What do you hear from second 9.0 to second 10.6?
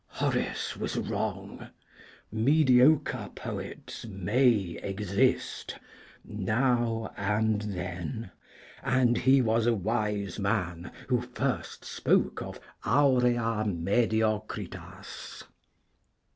he was a wise